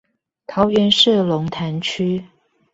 [0.47, 2.25] 桃園市龍潭區